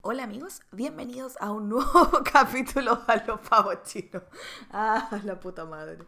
[0.00, 4.22] Hola amigos, bienvenidos a un nuevo capítulo a los pavos chinos.
[4.70, 5.98] Ah, la puta madre.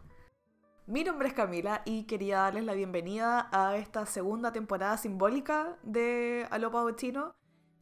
[0.87, 6.47] Mi nombre es Camila y quería darles la bienvenida a esta segunda temporada simbólica de
[6.51, 7.35] Alo Pavo Chino.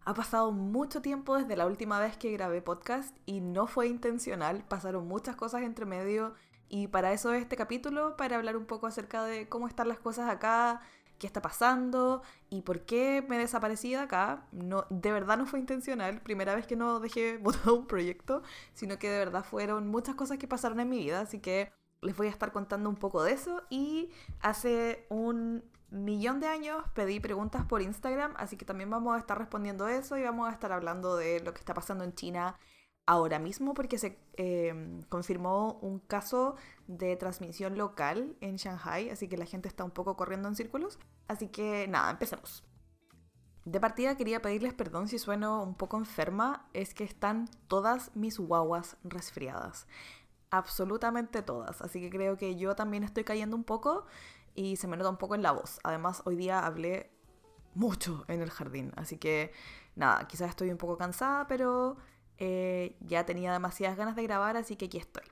[0.04, 4.66] Ha pasado mucho tiempo desde la última vez que grabé podcast y no fue intencional,
[4.68, 6.34] pasaron muchas cosas entre medio
[6.70, 10.28] y para eso este capítulo, para hablar un poco acerca de cómo están las cosas
[10.28, 10.82] acá,
[11.20, 14.48] qué está pasando y por qué me desaparecí de acá.
[14.52, 18.42] No, de verdad no fue intencional, primera vez que no dejé botado un proyecto,
[18.74, 22.16] sino que de verdad fueron muchas cosas que pasaron en mi vida, así que les
[22.16, 24.10] voy a estar contando un poco de eso y
[24.42, 29.38] hace un millón de años pedí preguntas por Instagram, así que también vamos a estar
[29.38, 32.58] respondiendo eso y vamos a estar hablando de lo que está pasando en China
[33.10, 39.36] ahora mismo porque se eh, confirmó un caso de transmisión local en Shanghai, así que
[39.36, 41.00] la gente está un poco corriendo en círculos.
[41.28, 42.64] Así que nada, empecemos.
[43.66, 48.38] De partida quería pedirles perdón si sueno un poco enferma, es que están todas mis
[48.38, 49.88] guaguas resfriadas.
[50.52, 54.06] Absolutamente todas, así que creo que yo también estoy cayendo un poco
[54.54, 55.80] y se me nota un poco en la voz.
[55.84, 57.12] Además, hoy día hablé
[57.74, 59.52] mucho en el jardín, así que
[59.96, 61.98] nada, quizás estoy un poco cansada, pero
[62.40, 65.24] eh, ya tenía demasiadas ganas de grabar, así que aquí estoy.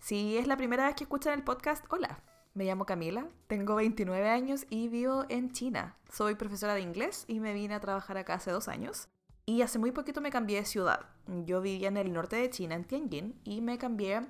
[0.00, 2.22] Si es la primera vez que escuchan el podcast, hola,
[2.54, 5.96] me llamo Camila, tengo 29 años y vivo en China.
[6.10, 9.08] Soy profesora de inglés y me vine a trabajar acá hace dos años.
[9.46, 11.06] Y hace muy poquito me cambié de ciudad.
[11.26, 14.28] Yo vivía en el norte de China, en Tianjin, y me cambié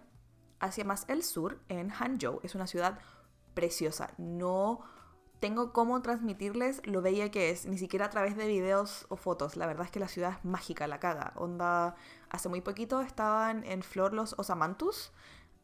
[0.61, 2.41] hacia más el sur, en Hangzhou.
[2.43, 2.99] Es una ciudad
[3.55, 4.15] preciosa.
[4.17, 4.81] No
[5.43, 9.57] tengo cómo transmitirles lo bella que es, ni siquiera a través de videos o fotos.
[9.57, 11.33] La verdad es que la ciudad es mágica, la caga.
[11.35, 11.97] Onda,
[12.31, 15.11] hace muy poquito estaban en flor los osamantus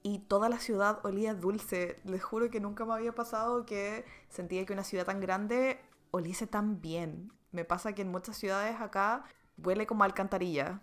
[0.02, 2.00] y toda la ciudad olía dulce.
[2.02, 6.48] Les juro que nunca me había pasado que sentía que una ciudad tan grande oliese
[6.48, 7.32] tan bien.
[7.52, 9.26] Me pasa que en muchas ciudades acá
[9.58, 10.82] huele como alcantarilla.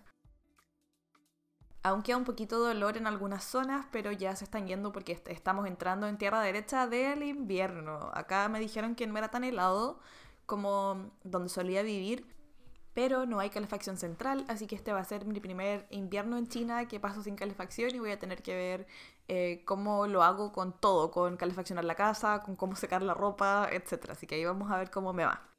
[1.86, 5.22] Aunque queda un poquito de dolor en algunas zonas, pero ya se están yendo porque
[5.28, 8.10] estamos entrando en tierra derecha del invierno.
[8.16, 10.00] Acá me dijeron que no era tan helado
[10.48, 12.26] como donde solía vivir,
[12.96, 16.48] pero no hay calefacción central, así que este va a ser mi primer invierno en
[16.48, 18.88] China que paso sin calefacción y voy a tener que ver
[19.28, 23.70] eh, cómo lo hago con todo, con calefaccionar la casa, con cómo secar la ropa,
[23.72, 24.10] etc.
[24.10, 25.55] Así que ahí vamos a ver cómo me va.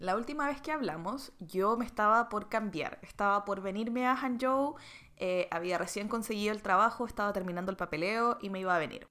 [0.00, 4.76] La última vez que hablamos, yo me estaba por cambiar, estaba por venirme a Hangzhou,
[5.18, 9.06] eh, había recién conseguido el trabajo, estaba terminando el papeleo y me iba a venir.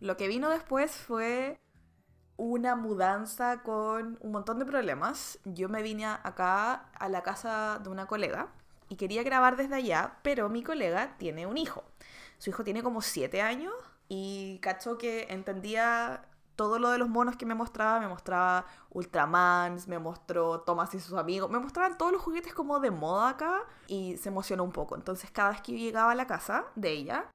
[0.00, 1.60] Lo que vino después fue
[2.36, 5.38] una mudanza con un montón de problemas.
[5.44, 8.48] Yo me vine acá a la casa de una colega
[8.88, 11.84] y quería grabar desde allá, pero mi colega tiene un hijo.
[12.38, 13.72] Su hijo tiene como 7 años
[14.08, 16.27] y cacho que entendía
[16.58, 20.98] todo lo de los monos que me mostraba, me mostraba Ultramans, me mostró Thomas y
[20.98, 24.72] sus amigos, me mostraban todos los juguetes como de moda acá y se emocionó un
[24.72, 24.96] poco.
[24.96, 27.30] Entonces cada vez que llegaba a la casa de ella,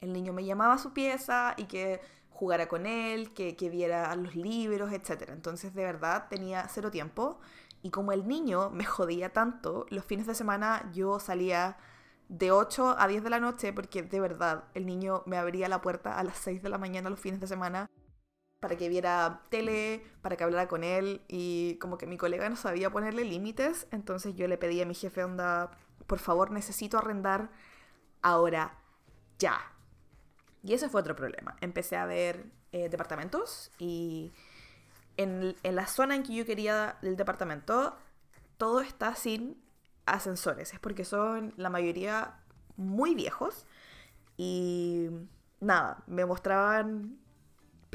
[0.00, 4.34] el niño me llamaba su pieza y que jugara con él, que, que viera los
[4.34, 5.28] libros, etc.
[5.28, 7.40] Entonces de verdad tenía cero tiempo
[7.82, 11.76] y como el niño me jodía tanto, los fines de semana yo salía
[12.30, 15.82] de 8 a 10 de la noche porque de verdad el niño me abría la
[15.82, 17.90] puerta a las 6 de la mañana los fines de semana
[18.64, 22.56] para que viera tele, para que hablara con él y como que mi colega no
[22.56, 25.70] sabía ponerle límites, entonces yo le pedí a mi jefe onda,
[26.06, 27.50] por favor necesito arrendar
[28.22, 28.78] ahora,
[29.38, 29.60] ya.
[30.62, 31.56] Y ese fue otro problema.
[31.60, 34.32] Empecé a ver eh, departamentos y
[35.18, 37.98] en, en la zona en que yo quería el departamento,
[38.56, 39.62] todo está sin
[40.06, 40.72] ascensores.
[40.72, 42.40] Es porque son la mayoría
[42.78, 43.66] muy viejos
[44.38, 45.10] y
[45.60, 47.18] nada, me mostraban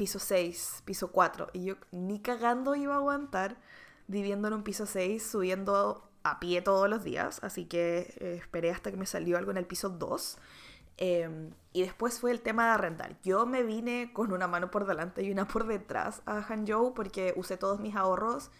[0.00, 1.48] piso 6, piso 4.
[1.52, 3.58] Y yo ni cagando iba a aguantar
[4.06, 7.38] viviendo en un piso 6, subiendo a pie todos los días.
[7.42, 10.38] Así que eh, esperé hasta que me salió algo en el piso 2.
[10.96, 13.20] Em, y después fue el tema de arrendar.
[13.22, 17.34] Yo me vine con una mano por delante y una por detrás a Hangzhou porque
[17.36, 18.50] usé todos mis ahorros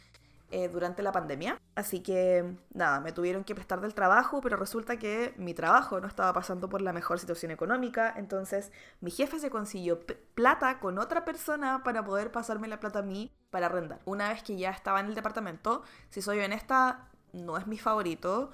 [0.50, 1.60] eh, durante la pandemia.
[1.74, 6.08] Así que nada, me tuvieron que prestar del trabajo, pero resulta que mi trabajo no
[6.08, 8.12] estaba pasando por la mejor situación económica.
[8.16, 10.00] Entonces mi jefe se consiguió
[10.34, 14.00] plata con otra persona para poder pasarme la plata a mí para arrendar.
[14.04, 18.50] Una vez que ya estaba en el departamento, si soy honesta, no es mi favorito.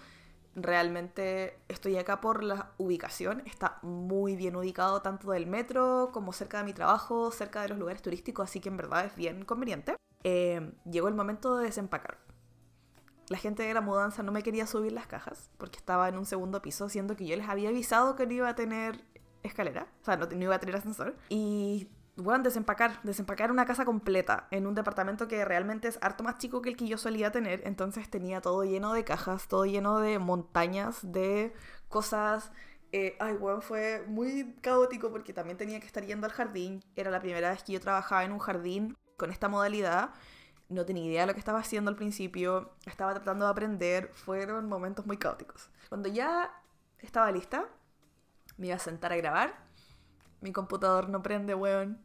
[0.55, 3.43] Realmente estoy acá por la ubicación.
[3.47, 7.79] Está muy bien ubicado tanto del metro como cerca de mi trabajo, cerca de los
[7.79, 9.97] lugares turísticos, así que en verdad es bien conveniente.
[10.29, 12.19] Eh, llegó el momento de desempacar.
[13.29, 16.27] La gente de la mudanza no me quería subir las cajas porque estaba en un
[16.27, 19.05] segundo piso, siendo que yo les había avisado que no iba a tener
[19.45, 21.15] escalera, o sea, no, no iba a tener ascensor.
[21.29, 26.39] Y bueno, desempacar, desempacar una casa completa en un departamento que realmente es harto más
[26.39, 27.63] chico que el que yo solía tener.
[27.65, 31.55] Entonces tenía todo lleno de cajas, todo lleno de montañas, de
[31.89, 32.51] cosas.
[32.91, 36.83] Eh, ay, bueno, fue muy caótico porque también tenía que estar yendo al jardín.
[36.97, 40.11] Era la primera vez que yo trabajaba en un jardín con esta modalidad.
[40.69, 42.73] No tenía idea de lo que estaba haciendo al principio.
[42.87, 44.11] Estaba tratando de aprender.
[44.15, 45.71] Fueron momentos muy caóticos.
[45.89, 46.51] Cuando ya
[46.99, 47.67] estaba lista,
[48.57, 49.57] me iba a sentar a grabar.
[50.41, 52.05] Mi computador no prende, weón.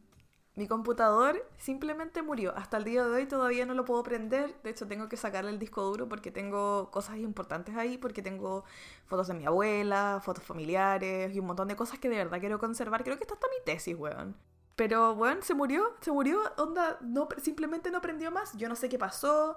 [0.54, 2.54] Mi computador simplemente murió.
[2.56, 4.54] Hasta el día de hoy todavía no lo puedo prender.
[4.62, 8.64] De hecho, tengo que sacarle el disco duro porque tengo cosas importantes ahí, porque tengo
[9.06, 12.58] fotos de mi abuela, fotos familiares y un montón de cosas que de verdad quiero
[12.58, 13.02] conservar.
[13.02, 14.36] Creo que está hasta mi tesis, weón.
[14.76, 16.40] Pero, weón, se murió, se murió.
[16.56, 18.56] Onda, no, simplemente no prendió más.
[18.56, 19.56] Yo no sé qué pasó.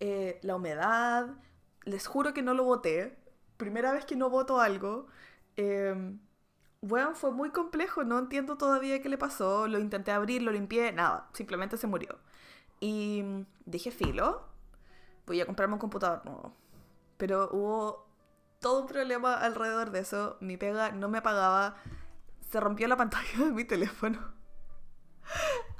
[0.00, 1.28] Eh, la humedad.
[1.84, 3.18] Les juro que no lo boté.
[3.56, 5.06] Primera vez que no voto algo.
[5.56, 6.18] Eh,
[6.86, 10.92] bueno, fue muy complejo, no entiendo todavía qué le pasó, lo intenté abrir, lo limpié,
[10.92, 12.18] nada, simplemente se murió.
[12.80, 13.24] Y
[13.64, 14.46] dije, filo,
[15.26, 16.54] voy a comprarme un computador nuevo.
[17.16, 18.06] Pero hubo
[18.60, 21.76] todo un problema alrededor de eso, mi pega no me apagaba,
[22.50, 24.35] se rompió la pantalla de mi teléfono.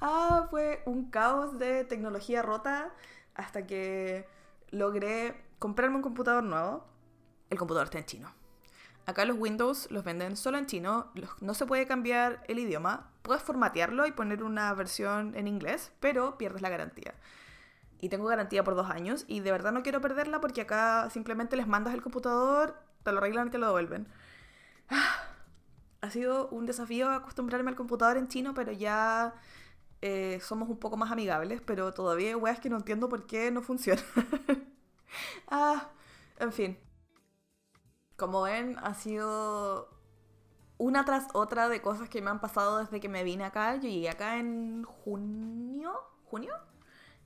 [0.01, 2.93] Ah, fue un caos de tecnología rota
[3.35, 4.29] hasta que
[4.71, 6.85] logré comprarme un computador nuevo.
[7.51, 8.33] El computador está en chino.
[9.07, 13.13] Acá los Windows los venden solo en chino, no se puede cambiar el idioma.
[13.23, 17.15] Puedes formatearlo y poner una versión en inglés, pero pierdes la garantía.
[18.01, 21.57] Y tengo garantía por dos años y de verdad no quiero perderla porque acá simplemente
[21.57, 24.09] les mandas el computador, te lo arreglan y te lo devuelven.
[26.07, 29.35] Ha sido un desafío acostumbrarme al computador en chino, pero ya
[30.03, 33.51] eh, somos un poco más amigables, pero todavía hay weas que no entiendo por qué
[33.51, 34.01] no funciona.
[35.49, 35.91] ah,
[36.39, 36.79] en fin,
[38.17, 39.91] como ven, ha sido
[40.79, 43.75] una tras otra de cosas que me han pasado desde que me vine acá.
[43.75, 45.93] Yo llegué acá en junio,
[46.25, 46.55] junio,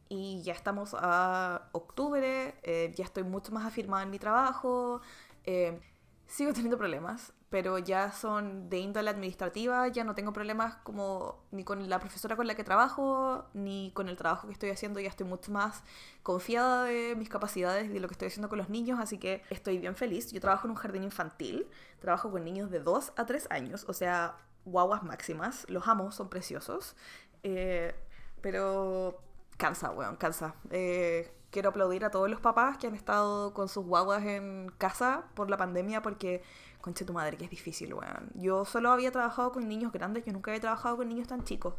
[0.09, 5.03] y ya estamos a octubre, eh, ya estoy mucho más afirmada en mi trabajo,
[5.44, 5.81] eh,
[6.27, 11.64] sigo teniendo problemas, pero ya son de índole administrativa, ya no tengo problemas como ni
[11.64, 15.08] con la profesora con la que trabajo, ni con el trabajo que estoy haciendo, ya
[15.08, 15.82] estoy mucho más
[16.23, 19.43] confiada de mis capacidades y de lo que estoy haciendo con los niños, así que
[19.50, 20.31] estoy bien feliz.
[20.31, 21.67] Yo trabajo en un jardín infantil,
[21.99, 26.29] trabajo con niños de 2 a 3 años, o sea, guaguas máximas, los amo, son
[26.29, 26.94] preciosos,
[27.43, 27.94] eh,
[28.41, 29.20] pero
[29.56, 30.55] cansa, weón, cansa.
[30.70, 35.25] Eh, quiero aplaudir a todos los papás que han estado con sus guaguas en casa
[35.35, 36.43] por la pandemia porque
[36.81, 38.31] conche tu madre, que es difícil, weón.
[38.35, 41.75] Yo solo había trabajado con niños grandes, yo nunca había trabajado con niños tan chicos.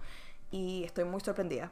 [0.52, 1.72] Y estoy muy sorprendida.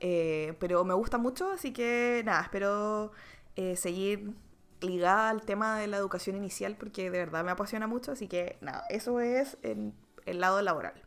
[0.00, 3.12] Eh, pero me gusta mucho, así que nada, espero
[3.56, 4.34] eh, seguir
[4.80, 8.58] ligada al tema de la educación inicial porque de verdad me apasiona mucho, así que
[8.60, 9.94] nada, eso es el
[10.26, 11.02] lado laboral.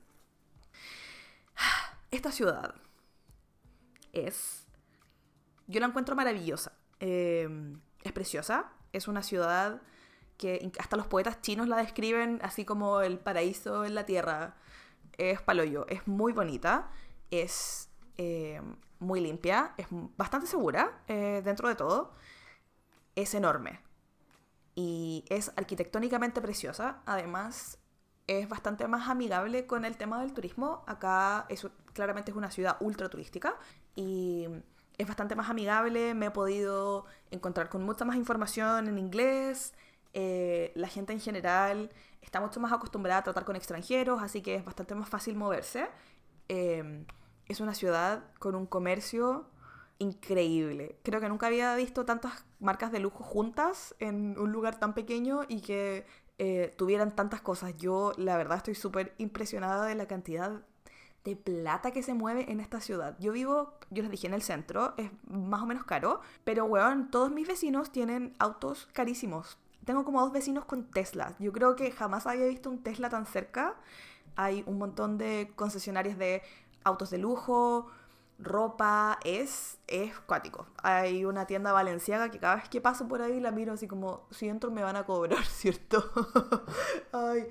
[2.11, 2.75] Esta ciudad
[4.13, 4.65] es...
[5.67, 6.71] Yo la encuentro maravillosa.
[7.01, 7.49] Eh,
[8.03, 9.81] es preciosa, es una ciudad
[10.37, 14.55] que hasta los poetas chinos la describen así como el paraíso en la tierra.
[15.17, 16.91] Es paloyo, es muy bonita,
[17.31, 18.61] es eh,
[18.99, 22.13] muy limpia, es bastante segura eh, dentro de todo,
[23.15, 23.79] es enorme
[24.75, 27.01] y es arquitectónicamente preciosa.
[27.07, 27.79] Además,
[28.27, 30.83] es bastante más amigable con el tema del turismo.
[30.85, 33.57] Acá es, claramente es una ciudad ultra turística
[33.95, 34.47] y
[34.97, 36.13] es bastante más amigable.
[36.13, 39.73] Me he podido encontrar con mucha más información en inglés.
[40.19, 41.91] Eh, la gente en general
[42.23, 45.87] está mucho más acostumbrada a tratar con extranjeros, así que es bastante más fácil moverse.
[46.47, 47.05] Em,
[47.47, 49.45] es una ciudad con un comercio
[49.99, 50.97] increíble.
[51.03, 55.41] Creo que nunca había visto tantas marcas de lujo juntas en un lugar tan pequeño
[55.47, 56.07] y que
[56.39, 57.77] eh, tuvieran tantas cosas.
[57.77, 60.63] Yo la verdad estoy súper impresionada de la cantidad
[61.25, 63.15] de plata que se mueve en esta ciudad.
[63.19, 67.11] Yo vivo, yo les dije, en el centro, es más o menos caro, pero weón,
[67.11, 71.33] todos mis vecinos tienen autos carísimos tengo como dos vecinos con Tesla.
[71.39, 73.75] Yo creo que jamás había visto un Tesla tan cerca.
[74.35, 76.41] Hay un montón de concesionarios de
[76.83, 77.87] autos de lujo,
[78.37, 80.67] ropa, es, es cuático.
[80.83, 84.27] Hay una tienda valenciaga que cada vez que paso por ahí la miro así como,
[84.29, 86.11] si entro me van a cobrar, ¿cierto?
[87.13, 87.47] Ay.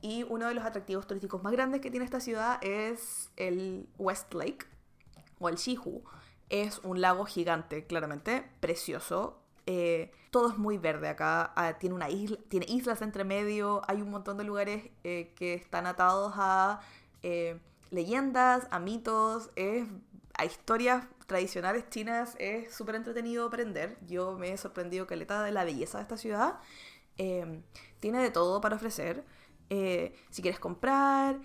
[0.00, 4.32] Y uno de los atractivos turísticos más grandes que tiene esta ciudad es el West
[4.32, 4.64] Lake,
[5.38, 6.02] o el Shihu.
[6.48, 11.52] Es un lago gigante, claramente, precioso, eh, todo es muy verde acá.
[11.54, 13.82] Ah, tiene, una isla, tiene islas entre medio.
[13.86, 16.80] Hay un montón de lugares eh, que están atados a
[17.22, 17.60] eh,
[17.90, 19.50] leyendas, a mitos,
[20.38, 22.34] a historias tradicionales chinas.
[22.38, 23.98] Es súper entretenido aprender.
[24.06, 26.60] Yo me he sorprendido que caleta de la belleza de esta ciudad.
[28.00, 29.22] tiene de todo para ofrecer.
[29.68, 31.40] si quieres comprar,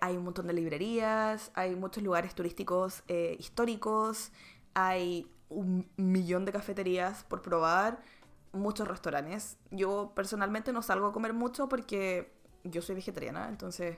[0.00, 3.02] hay un montón de librerías, hay muchos lugares turísticos
[3.38, 4.32] históricos,
[4.72, 8.02] hay un millón de cafeterías por probar,
[8.52, 9.58] muchos restaurantes.
[9.70, 12.32] Yo personalmente no salgo a comer mucho porque
[12.64, 13.96] yo soy vegetariana, entonces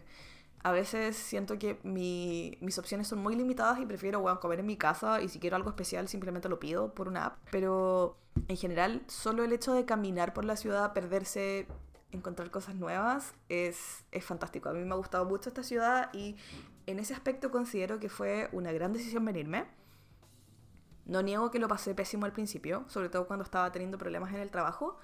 [0.62, 4.76] a veces siento que mis opciones son muy limitadas y prefiero bueno, comer en mi
[4.76, 7.38] casa y si quiero algo especial simplemente lo pido por una app.
[7.50, 11.66] Pero en general, solo el hecho de caminar por la ciudad, perderse,
[12.10, 14.68] encontrar cosas nuevas, es, es fantástico.
[14.68, 16.36] A mí me ha gustado mucho esta ciudad y
[16.86, 19.66] en ese aspecto considero que fue una gran decisión venirme.
[21.08, 24.40] No niego que lo pasé pésimo al principio, sobre todo cuando estaba teniendo problemas en
[24.40, 24.98] el trabajo,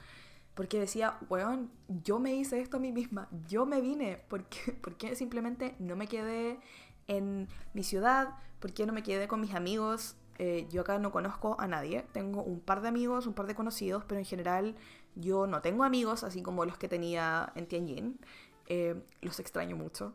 [0.54, 5.16] porque decía, weón, yo me hice esto a mí misma, yo me vine, ¿por qué,
[5.16, 6.60] simplemente no me quedé
[7.08, 8.36] en mi ciudad?
[8.60, 10.16] ¿Por qué no me quedé con mis amigos?
[10.38, 13.54] Eh, yo acá no conozco a nadie, tengo un par de amigos, un par de
[13.54, 14.76] conocidos, pero en general
[15.14, 18.20] yo no tengo amigos, así como los que tenía en Tianjin.
[18.66, 20.14] Eh, los extraño mucho,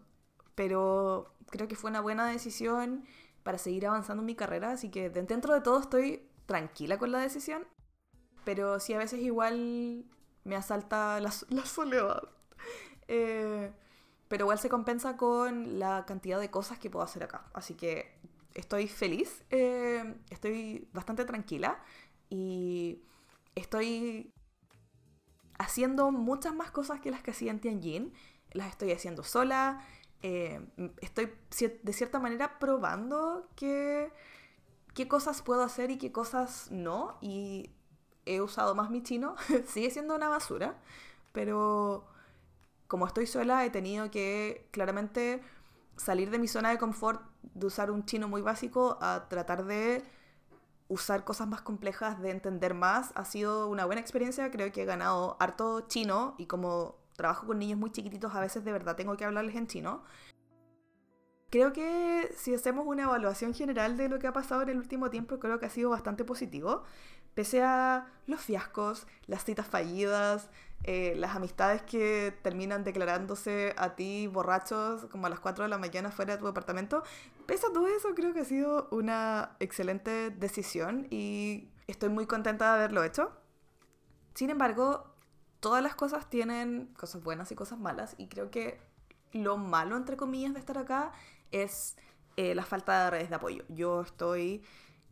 [0.55, 3.05] pero creo que fue una buena decisión
[3.49, 7.17] para seguir avanzando en mi carrera, así que dentro de todo estoy tranquila con la
[7.17, 7.65] decisión,
[8.43, 10.05] pero sí a veces igual
[10.43, 12.29] me asalta la, soledad.
[13.07, 13.73] Eh,
[14.27, 17.49] pero igual se compensa con la cantidad de cosas que puedo hacer acá.
[17.55, 18.19] Así que
[18.53, 21.83] estoy feliz, eh, estoy bastante tranquila
[22.29, 23.01] y
[23.55, 24.31] estoy
[25.57, 28.13] haciendo muchas más cosas que las que hacía en Tianjin.
[28.51, 29.83] Las estoy haciendo sola.
[30.21, 30.59] Eh,
[31.01, 31.33] estoy
[31.83, 34.11] de cierta manera probando qué,
[34.93, 37.17] qué cosas puedo hacer y qué cosas no.
[37.21, 37.71] Y
[38.25, 39.35] he usado más mi chino,
[39.65, 40.77] sigue siendo una basura,
[41.33, 42.05] pero
[42.87, 45.41] como estoy sola he tenido que claramente
[45.97, 50.03] salir de mi zona de confort de usar un chino muy básico a tratar de
[50.87, 53.11] usar cosas más complejas, de entender más.
[53.15, 57.59] Ha sido una buena experiencia, creo que he ganado harto chino y como trabajo con
[57.59, 60.03] niños muy chiquititos a veces de verdad tengo que hablarles en chino.
[61.49, 65.09] Creo que si hacemos una evaluación general de lo que ha pasado en el último
[65.09, 66.83] tiempo, creo que ha sido bastante positivo.
[67.33, 70.49] Pese a los fiascos, las citas fallidas,
[70.83, 75.79] eh, las amistades que terminan declarándose a ti borrachos como a las 4 de la
[75.79, 77.03] mañana fuera de tu departamento,
[77.47, 82.65] pese a todo eso, creo que ha sido una excelente decisión y estoy muy contenta
[82.65, 83.31] de haberlo hecho.
[84.35, 85.15] Sin embargo,
[85.59, 88.79] todas las cosas tienen cosas buenas y cosas malas y creo que
[89.31, 91.11] lo malo, entre comillas, de estar acá
[91.51, 91.97] es
[92.37, 93.63] eh, la falta de redes de apoyo.
[93.69, 94.63] Yo estoy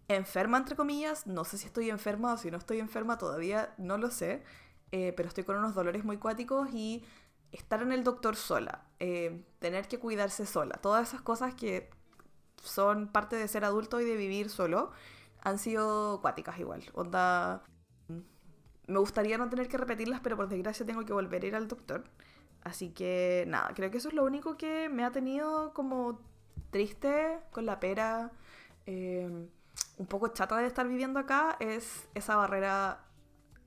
[0.07, 3.97] enferma, entre comillas, no sé si estoy enferma o si no estoy enferma todavía, no
[3.97, 4.43] lo sé,
[4.91, 7.03] eh, pero estoy con unos dolores muy cuáticos y
[7.51, 11.89] estar en el doctor sola, eh, tener que cuidarse sola, todas esas cosas que
[12.63, 14.91] son parte de ser adulto y de vivir solo,
[15.41, 16.83] han sido cuáticas igual.
[16.93, 17.63] Onda,
[18.87, 21.67] me gustaría no tener que repetirlas, pero por desgracia tengo que volver a ir al
[21.67, 22.03] doctor.
[22.63, 26.19] Así que nada, creo que eso es lo único que me ha tenido como
[26.71, 28.31] triste con la pera.
[28.85, 29.47] Eh,
[29.97, 33.03] un poco chata de estar viviendo acá es esa barrera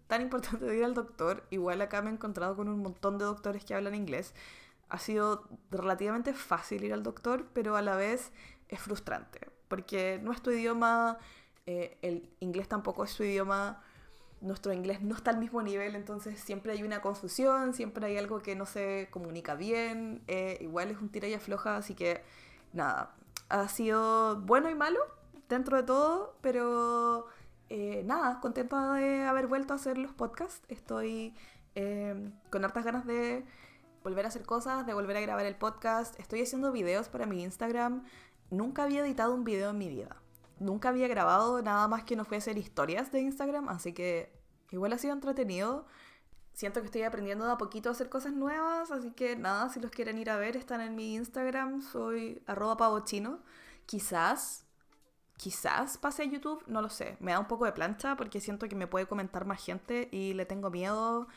[0.06, 1.46] tan importante de ir al doctor.
[1.50, 4.34] Igual acá me he encontrado con un montón de doctores que hablan inglés.
[4.88, 8.32] Ha sido relativamente fácil ir al doctor, pero a la vez
[8.68, 11.18] es frustrante, porque no es tu idioma,
[11.66, 13.82] eh, el inglés tampoco es su idioma,
[14.40, 18.40] nuestro inglés no está al mismo nivel, entonces siempre hay una confusión, siempre hay algo
[18.40, 22.22] que no se comunica bien, eh, igual es un tira y afloja, así que
[22.72, 23.14] nada,
[23.48, 25.00] ha sido bueno y malo,
[25.48, 27.26] dentro de todo, pero
[27.68, 30.62] eh, nada, contenta de haber vuelto a hacer los podcasts.
[30.68, 31.34] Estoy
[31.74, 33.44] eh, con hartas ganas de
[34.02, 36.18] volver a hacer cosas, de volver a grabar el podcast.
[36.18, 38.04] Estoy haciendo videos para mi Instagram.
[38.50, 40.16] Nunca había editado un video en mi vida.
[40.60, 44.32] Nunca había grabado nada más que no fue hacer historias de Instagram, así que
[44.70, 45.86] igual ha sido entretenido.
[46.52, 49.80] Siento que estoy aprendiendo de a poquito a hacer cosas nuevas, así que nada, si
[49.80, 53.40] los quieren ir a ver, están en mi Instagram, soy arroba pavochino.
[53.86, 54.66] Quizás
[55.40, 57.16] quizás pase a YouTube, no lo sé.
[57.18, 60.34] Me da un poco de plancha porque siento que me puede comentar más gente y
[60.34, 61.28] le tengo miedo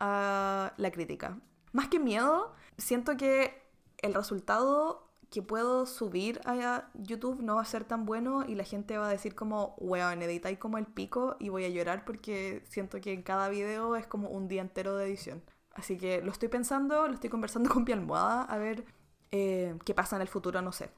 [0.00, 1.38] a la crítica.
[1.70, 3.62] Más que miedo, siento que
[3.98, 5.03] el resultado
[5.34, 9.08] que puedo subir a YouTube no va a ser tan bueno y la gente va
[9.08, 13.12] a decir como, weón, editáis como el pico y voy a llorar porque siento que
[13.12, 15.42] en cada video es como un día entero de edición.
[15.72, 18.84] Así que lo estoy pensando, lo estoy conversando con mi almohada, a ver
[19.32, 20.90] eh, qué pasa en el futuro, no sé.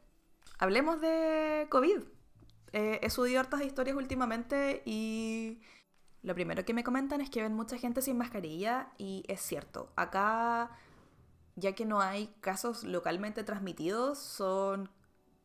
[0.58, 2.02] Hablemos de COVID.
[2.72, 5.62] Eh, he subido hartas historias últimamente y
[6.22, 9.94] lo primero que me comentan es que ven mucha gente sin mascarilla y es cierto.
[9.96, 10.76] Acá,
[11.56, 14.90] ya que no hay casos localmente transmitidos, son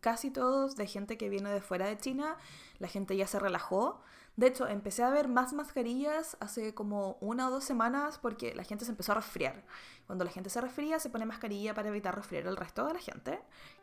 [0.01, 2.37] casi todos de gente que viene de fuera de China.
[2.79, 4.01] La gente ya se relajó.
[4.35, 8.63] De hecho, empecé a ver más mascarillas hace como una o dos semanas porque la
[8.63, 9.63] gente se empezó a resfriar.
[10.07, 12.99] Cuando la gente se resfría, se pone mascarilla para evitar resfriar al resto de la
[12.99, 13.39] gente.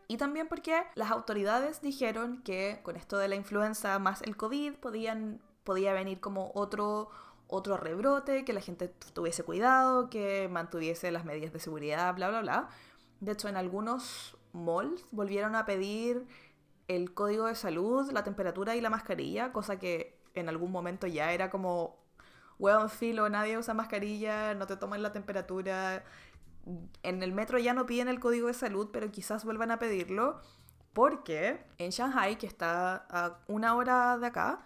[0.08, 4.74] Y también porque las autoridades dijeron que con esto de la influenza más el COVID
[4.76, 7.10] podían, podía venir como otro,
[7.48, 12.40] otro rebrote, que la gente tuviese cuidado, que mantuviese las medidas de seguridad, bla, bla,
[12.40, 12.68] bla.
[13.20, 16.26] De hecho, en algunos malls volvieron a pedir
[16.86, 21.32] el código de salud, la temperatura y la mascarilla, cosa que en algún momento ya
[21.32, 21.98] era como,
[22.58, 26.04] hueón filo, nadie usa mascarilla, no te toman la temperatura.
[27.02, 30.40] En el metro ya no piden el código de salud, pero quizás vuelvan a pedirlo,
[30.92, 34.64] porque en Shanghai, que está a una hora de acá,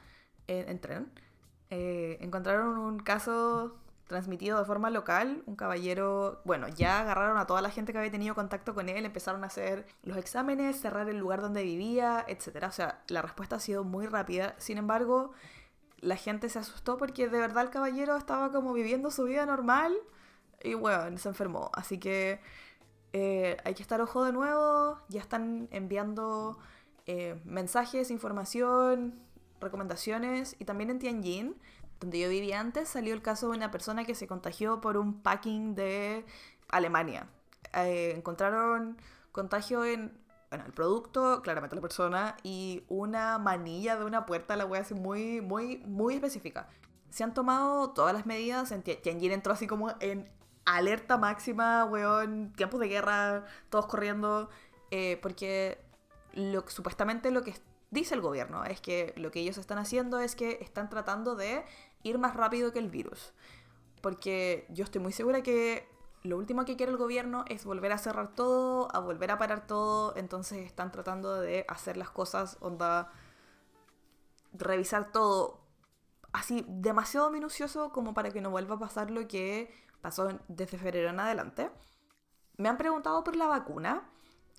[0.48, 1.12] en, tren,
[1.74, 7.62] eh, encontraron un caso transmitido de forma local, un caballero, bueno, ya agarraron a toda
[7.62, 11.16] la gente que había tenido contacto con él, empezaron a hacer los exámenes, cerrar el
[11.16, 12.66] lugar donde vivía, etc.
[12.68, 14.54] O sea, la respuesta ha sido muy rápida.
[14.58, 15.32] Sin embargo,
[16.00, 19.96] la gente se asustó porque de verdad el caballero estaba como viviendo su vida normal
[20.62, 21.70] y bueno, se enfermó.
[21.72, 22.38] Así que
[23.14, 26.58] eh, hay que estar ojo de nuevo, ya están enviando
[27.06, 29.22] eh, mensajes, información,
[29.62, 31.56] recomendaciones y también en Tianjin,
[32.00, 35.22] donde yo vivía antes, salió el caso de una persona que se contagió por un
[35.22, 36.24] packing de
[36.68, 37.28] Alemania.
[37.74, 38.98] Eh, encontraron
[39.30, 40.20] contagio en
[40.52, 44.92] bueno, el producto, claramente la persona, y una manilla de una puerta, la wea así
[44.92, 46.68] muy, muy, muy específica.
[47.08, 50.30] Se han tomado todas las medidas, en Tianjin entró así como en
[50.66, 54.50] alerta máxima, weón, tiempos de guerra, todos corriendo,
[54.90, 55.82] eh, porque
[56.66, 57.54] supuestamente lo que
[57.92, 61.64] dice el gobierno es que lo que ellos están haciendo es que están tratando de
[62.02, 63.32] ir más rápido que el virus.
[64.00, 65.86] Porque yo estoy muy segura que
[66.24, 69.66] lo último que quiere el gobierno es volver a cerrar todo, a volver a parar
[69.66, 73.12] todo, entonces están tratando de hacer las cosas, onda,
[74.52, 75.60] revisar todo
[76.32, 81.10] así demasiado minucioso como para que no vuelva a pasar lo que pasó desde febrero
[81.10, 81.70] en adelante.
[82.56, 84.08] Me han preguntado por la vacuna.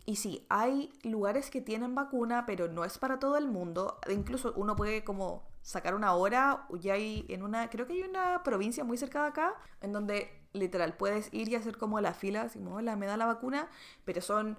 [0.06, 4.00] Y sí, hay lugares que tienen vacuna, pero no es para todo el mundo.
[4.10, 8.44] Incluso uno puede como sacar una hora, ya hay en una, creo que hay una
[8.44, 12.44] provincia muy cerca de acá, en donde literal, puedes ir y hacer como la fila,
[12.44, 13.68] así como, me da la vacuna,
[14.06, 14.58] pero son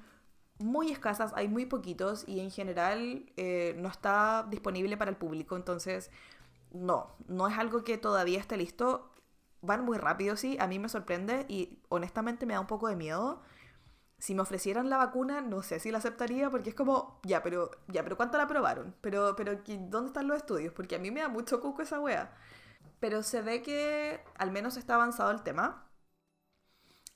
[0.59, 5.57] muy escasas, hay muy poquitos y en general eh, no está disponible para el público,
[5.57, 6.11] entonces
[6.73, 9.11] no, no es algo que todavía esté listo.
[9.63, 12.97] Van muy rápido, sí, a mí me sorprende y honestamente me da un poco de
[12.97, 13.41] miedo.
[14.25, 17.71] Si me ofrecieran la vacuna, no sé si la aceptaría porque es como, ya, pero,
[17.89, 18.95] ya, pero ¿cuánto la probaron?
[19.03, 20.73] Pero, pero, ¿dónde están los estudios?
[20.73, 22.35] Porque a mí me da mucho cuco esa wea.
[23.01, 25.91] Pero se ve que al menos está avanzado el tema.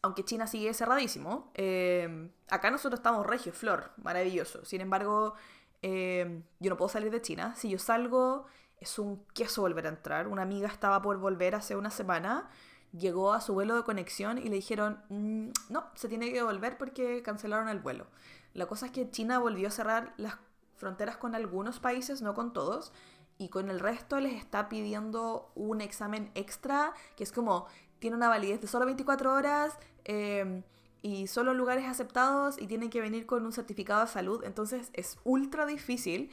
[0.02, 1.50] Aunque China sigue cerradísimo.
[1.54, 4.66] Eh, acá nosotros estamos regio, flor, maravilloso.
[4.66, 5.32] Sin embargo,
[5.80, 7.54] eh, yo no puedo salir de China.
[7.56, 8.44] Si yo salgo,
[8.76, 10.28] es un queso volver a entrar.
[10.28, 12.50] Una amiga estaba por volver hace una semana.
[12.92, 16.78] Llegó a su vuelo de conexión y le dijeron, mm, no, se tiene que volver
[16.78, 18.06] porque cancelaron el vuelo.
[18.54, 20.36] La cosa es que China volvió a cerrar las
[20.76, 22.92] fronteras con algunos países, no con todos
[23.38, 27.66] y con el resto les está pidiendo un examen extra que es como,
[28.00, 30.64] tiene una validez de solo 24 horas em,
[31.02, 35.18] y solo lugares aceptados y tienen que venir con un certificado de salud, entonces es
[35.24, 36.30] ultra difícil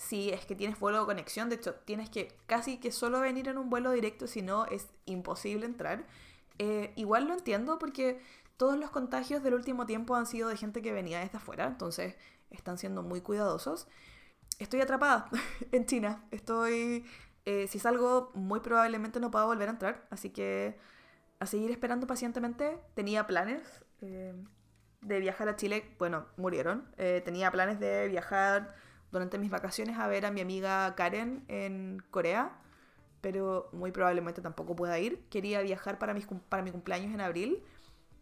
[0.00, 3.48] si es que tienes vuelo de conexión, de hecho tienes que casi que solo venir
[3.48, 6.06] en un vuelo directo, si no es imposible entrar.
[6.58, 8.20] Eh, igual lo entiendo porque
[8.56, 12.16] todos los contagios del último tiempo han sido de gente que venía desde afuera, entonces
[12.50, 13.86] están siendo muy cuidadosos
[14.60, 15.28] estoy atrapada
[15.72, 16.22] en China.
[16.30, 17.04] Estoy,
[17.44, 20.06] eh, si salgo, muy probablemente no puedo volver a entrar.
[20.10, 20.78] Así que
[21.40, 22.78] a seguir esperando pacientemente.
[22.94, 24.34] Tenía planes eh,
[25.00, 25.96] de viajar a Chile.
[25.98, 26.88] Bueno, murieron.
[26.96, 28.76] Eh, tenía planes de viajar
[29.12, 32.52] durante mis vacaciones a ver a mi amiga Karen en Corea.
[33.20, 35.24] Pero muy probablemente tampoco pueda ir.
[35.28, 37.62] Quería viajar para, mis, para mi cumpleaños en abril.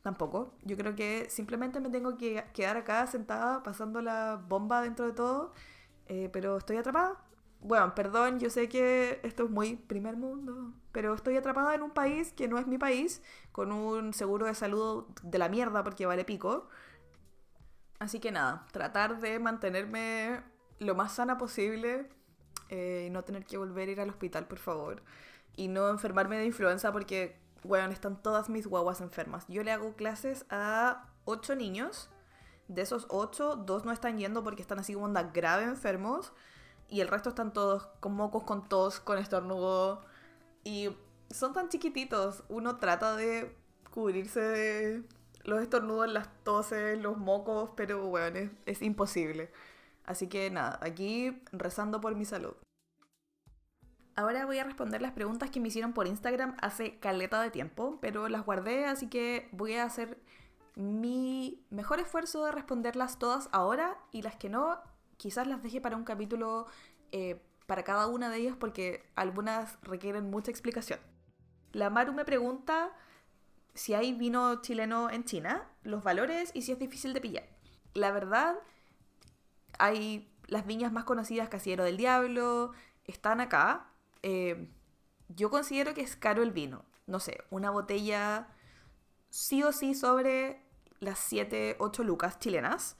[0.02, 0.54] Tampoco.
[0.64, 5.12] Yo creo que simplemente me tengo que quedar acá sentada pasando la bomba dentro de
[5.12, 5.52] todo
[6.08, 7.16] eh, pero estoy atrapada.
[7.60, 11.90] Bueno, perdón, yo sé que esto es muy primer mundo, pero estoy atrapada en un
[11.90, 13.22] país que no es mi país,
[13.52, 16.68] con un seguro de salud de la mierda porque vale pico.
[17.98, 20.40] Así que nada, tratar de mantenerme
[20.78, 22.08] lo más sana posible
[22.70, 25.02] eh, no tener que volver a ir al hospital, por favor.
[25.56, 29.44] Y no enfermarme de influenza porque, bueno, están todas mis guaguas enfermas.
[29.48, 32.10] Yo le hago clases a ocho niños
[32.68, 36.32] de esos ocho, dos no están yendo porque están así como onda grave enfermos.
[36.90, 40.04] Y el resto están todos con mocos, con tos, con estornudo.
[40.64, 40.90] Y
[41.30, 42.44] son tan chiquititos.
[42.48, 43.54] Uno trata de
[43.90, 45.02] cubrirse de
[45.44, 49.50] los estornudos, las toses, los mocos, pero bueno, es, es imposible.
[50.08, 52.54] Así que nada, aquí rezando por mi salud.
[54.16, 57.98] Ahora voy a responder las preguntas que me hicieron por Instagram hace caleta de tiempo,
[58.00, 60.18] pero las guardé, así que voy a hacer
[60.76, 64.78] mi mejor esfuerzo de responderlas todas ahora y las que no,
[65.18, 66.68] quizás las deje para un capítulo
[67.12, 71.00] eh, para cada una de ellas porque algunas requieren mucha explicación.
[71.72, 72.96] La Maru me pregunta
[73.74, 77.46] si hay vino chileno en China, los valores y si es difícil de pillar.
[77.92, 78.56] La verdad,
[79.78, 82.72] hay las viñas más conocidas, Casillero del Diablo,
[83.04, 83.86] están acá,
[84.22, 84.68] eh,
[85.28, 86.84] yo considero que es caro el vino.
[87.06, 88.48] No sé, una botella
[89.30, 90.62] sí o sí sobre
[91.00, 92.96] las 7, 8 lucas chilenas.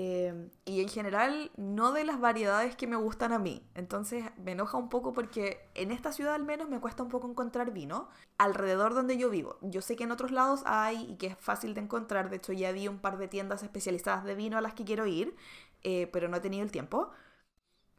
[0.00, 3.68] Eh, y en general no de las variedades que me gustan a mí.
[3.74, 7.28] Entonces me enoja un poco porque en esta ciudad al menos me cuesta un poco
[7.28, 9.58] encontrar vino alrededor donde yo vivo.
[9.60, 12.30] Yo sé que en otros lados hay y que es fácil de encontrar.
[12.30, 15.06] De hecho ya vi un par de tiendas especializadas de vino a las que quiero
[15.06, 15.34] ir,
[15.82, 17.10] eh, pero no he tenido el tiempo.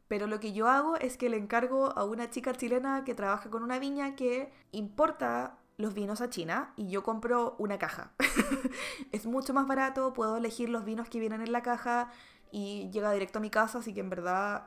[0.08, 3.48] Pero lo que yo hago es que le encargo a una chica chilena que trabaja
[3.48, 8.12] con una viña que importa los vinos a China y yo compro una caja.
[9.12, 12.10] es mucho más barato, puedo elegir los vinos que vienen en la caja
[12.50, 14.66] y llega directo a mi casa, así que en verdad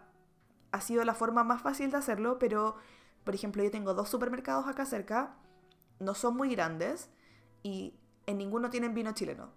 [0.72, 2.78] ha sido la forma más fácil de hacerlo, pero
[3.24, 5.36] por ejemplo yo tengo dos supermercados acá cerca,
[6.00, 7.10] no son muy grandes
[7.62, 7.94] y
[8.26, 9.52] en ninguno tienen vino chileno.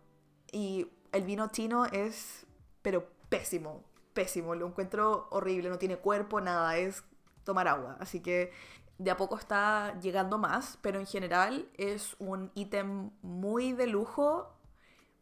[0.53, 2.47] Y el vino chino es,
[2.83, 7.05] pero pésimo, pésimo, lo encuentro horrible, no tiene cuerpo, nada, es
[7.45, 7.97] tomar agua.
[8.01, 8.53] Así que
[8.99, 14.53] de a poco está llegando más, pero en general es un ítem muy de lujo,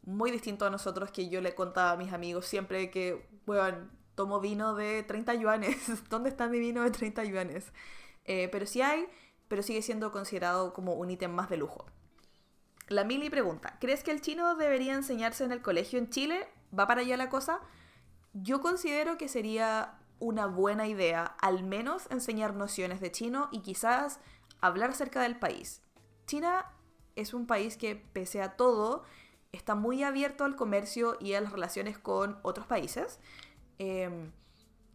[0.03, 4.39] muy distinto a nosotros que yo le contaba a mis amigos siempre que, bueno, tomo
[4.39, 7.71] vino de 30 yuanes, ¿dónde está mi vino de 30 yuanes?
[8.25, 9.07] Eh, pero sí hay,
[9.47, 11.85] pero sigue siendo considerado como un ítem más de lujo.
[12.87, 16.47] La Mili pregunta, ¿crees que el chino debería enseñarse en el colegio en Chile?
[16.77, 17.59] ¿Va para allá la cosa?
[18.37, 24.19] Yo considero que sería una buena idea al menos enseñar nociones de chino y quizás
[24.59, 25.81] hablar acerca del país.
[26.27, 26.69] China
[27.15, 29.03] es un país que, pese a todo,
[29.53, 33.21] está muy abierto al comercio y a las relaciones con otros países.
[33.79, 34.33] Em,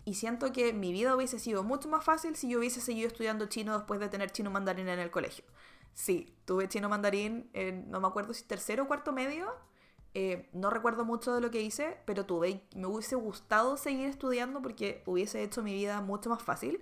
[0.04, 3.46] y siento que mi vida hubiese sido mucho más fácil si yo hubiese seguido estudiando
[3.46, 5.46] chino después de tener chino mandarín en el colegio.
[5.94, 9.50] Sí, tuve chino mandarín en, no me acuerdo si tercero o cuarto medio,
[10.14, 14.60] eh, no recuerdo mucho de lo que hice, pero tuve, me hubiese gustado seguir estudiando
[14.60, 16.80] porque hubiese hecho mi vida mucho más fácil.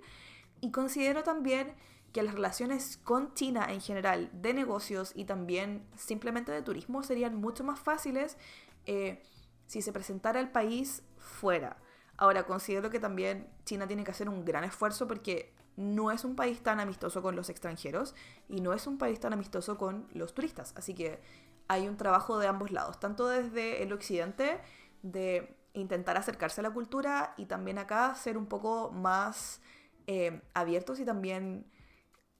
[0.61, 1.75] Y considero también
[2.11, 7.35] que las relaciones con China en general, de negocios y también simplemente de turismo, serían
[7.35, 8.37] mucho más fáciles
[8.85, 9.21] eh,
[9.67, 11.77] si se presentara el país fuera.
[12.17, 16.35] Ahora, considero que también China tiene que hacer un gran esfuerzo porque no es un
[16.35, 18.13] país tan amistoso con los extranjeros
[18.49, 20.73] y no es un país tan amistoso con los turistas.
[20.75, 21.21] Así que
[21.69, 24.59] hay un trabajo de ambos lados, tanto desde el occidente
[25.03, 29.61] de intentar acercarse a la cultura y también acá ser un poco más
[30.07, 31.71] eh, abiertos y también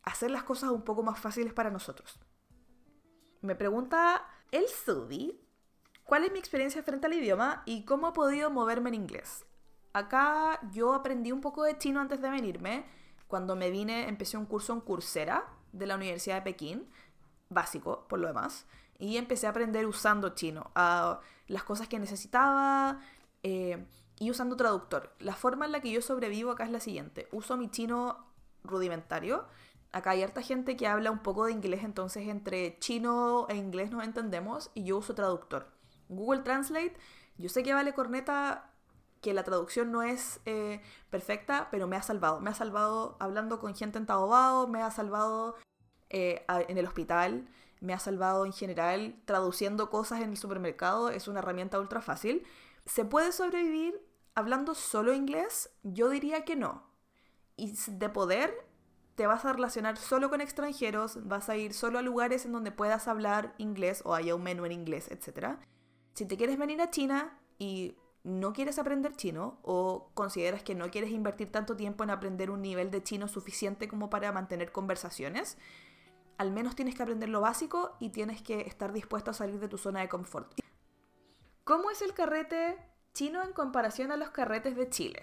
[0.01, 2.19] hacer las cosas un poco más fáciles para nosotros.
[3.41, 5.39] Me pregunta el Subi,
[6.03, 9.45] ¿cuál es mi experiencia frente al idioma y cómo he podido moverme en inglés?
[9.93, 12.85] Acá yo aprendí un poco de chino antes de venirme.
[13.27, 16.89] Cuando me vine empecé un curso en Coursera de la Universidad de Pekín,
[17.49, 18.65] básico por lo demás
[18.99, 22.99] y empecé a aprender usando chino, a las cosas que necesitaba
[23.43, 23.85] eh,
[24.19, 25.15] y usando traductor.
[25.19, 27.27] La forma en la que yo sobrevivo acá es la siguiente.
[27.31, 28.27] Uso mi chino
[28.63, 29.47] rudimentario.
[29.93, 33.89] Acá hay harta gente que habla un poco de inglés, entonces entre chino e inglés
[33.89, 35.71] nos entendemos y yo uso traductor.
[36.09, 36.95] Google Translate,
[37.38, 38.69] yo sé que vale corneta
[39.21, 42.39] que la traducción no es eh, perfecta, pero me ha salvado.
[42.41, 45.55] Me ha salvado hablando con gente en Taobao, me ha salvado
[46.09, 47.47] eh, en el hospital
[47.79, 52.45] me ha salvado en general traduciendo cosas en el supermercado, es una herramienta ultra fácil.
[52.85, 53.99] ¿Se puede sobrevivir
[54.35, 55.69] hablando solo inglés?
[55.83, 56.83] Yo diría que no.
[57.55, 58.53] Y de poder,
[59.15, 62.71] te vas a relacionar solo con extranjeros, vas a ir solo a lugares en donde
[62.71, 65.57] puedas hablar inglés o haya un menú en inglés, etc.
[66.13, 70.89] Si te quieres venir a China y no quieres aprender chino o consideras que no
[70.91, 75.57] quieres invertir tanto tiempo en aprender un nivel de chino suficiente como para mantener conversaciones,
[76.39, 79.67] al menos tienes que aprender lo básico y tienes que estar dispuesto a salir de
[79.67, 80.49] tu zona de confort.
[81.65, 82.78] ¿Cómo es el carrete
[83.13, 85.21] chino en comparación a los carretes de Chile?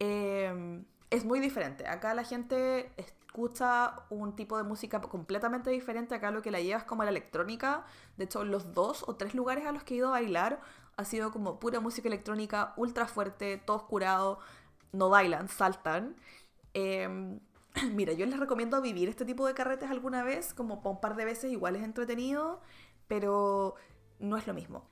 [0.00, 1.86] Em, es muy diferente.
[1.86, 6.16] Acá la gente escucha un tipo de música completamente diferente.
[6.16, 7.86] Acá lo que la lleva es como la electrónica.
[8.16, 10.60] De hecho, los dos o tres lugares a los que he ido a bailar
[10.96, 14.38] ha sido como pura música electrónica, ultra fuerte, todos curados,
[14.90, 16.16] no bailan, saltan.
[16.74, 17.38] Eh,
[17.92, 21.24] Mira, yo les recomiendo vivir este tipo de carretes alguna vez, como un par de
[21.24, 22.60] veces, igual es entretenido,
[23.08, 23.74] pero
[24.18, 24.88] no es lo mismo.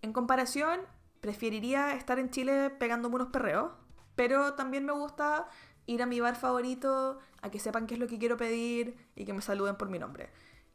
[0.00, 0.80] En comparación,
[1.20, 3.72] preferiría estar en Chile pegándome unos perreos,
[4.16, 5.48] pero también me gusta
[5.86, 9.24] ir a mi bar favorito, a que sepan qué es lo que quiero pedir y
[9.24, 10.30] que me saluden por mi nombre.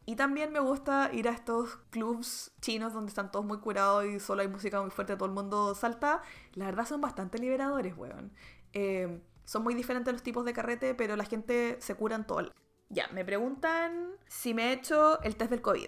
[0.06, 4.20] Y también me gusta ir a estos clubs chinos donde están todos muy curados y
[4.22, 6.22] solo hay música muy fuerte, todo el mundo salta.
[6.54, 8.32] La verdad son bastante liberadores, weón.
[8.72, 12.52] Eh, son muy diferentes los tipos de carrete, pero la gente se cura en todo.
[12.90, 15.88] Ya, me preguntan si me he hecho el test del COVID.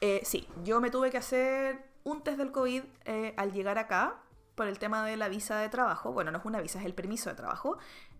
[0.00, 4.16] Eh, sí, yo me tuve que hacer un test del COVID eh, al llegar acá
[4.54, 6.12] por el tema de la visa de trabajo.
[6.12, 7.76] Bueno, no es una visa, es el permiso de trabajo.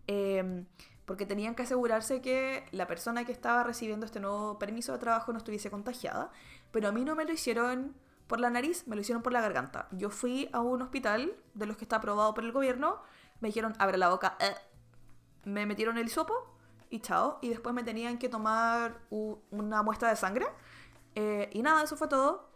[0.08, 0.66] Em,
[1.06, 5.32] porque tenían que asegurarse que la persona que estaba recibiendo este nuevo permiso de trabajo
[5.32, 6.30] no estuviese contagiada.
[6.70, 9.40] Pero a mí no me lo hicieron por la nariz, me lo hicieron por la
[9.40, 9.88] garganta.
[9.92, 13.00] Yo fui a un hospital de los que está aprobado por el gobierno
[13.40, 14.54] me dijeron, abre la boca, eh".
[15.46, 16.34] Me metieron el hisopo
[16.90, 17.38] y chao.
[17.40, 20.46] Y después me tenían que tomar una muestra de sangre.
[21.14, 22.50] Eh, y nada, eso fue todo.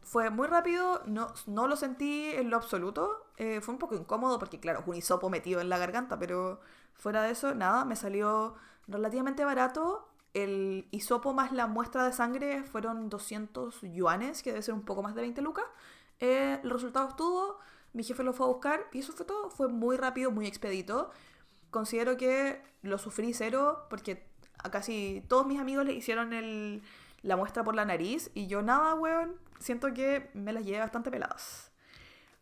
[0.00, 3.26] Fue muy rápido, no, no lo sentí en lo absoluto.
[3.36, 6.60] Eh, fue un poco incómodo porque, claro, un hisopo metido en la garganta, pero
[6.94, 8.54] fuera de eso, nada, me salió
[8.88, 10.08] relativamente barato.
[10.34, 15.02] El hisopo más la muestra de sangre fueron 200 yuanes, que debe ser un poco
[15.02, 15.66] más de 20 lucas.
[16.18, 17.58] el resultado estuvo
[17.92, 19.50] mi jefe lo fue a buscar y eso fue todo.
[19.50, 21.10] Fue muy rápido, muy expedito.
[21.72, 24.28] Considero que lo sufrí cero porque
[24.62, 26.82] a casi todos mis amigos le hicieron el,
[27.22, 29.36] la muestra por la nariz y yo nada, weón.
[29.58, 31.72] Siento que me las llevé bastante peladas.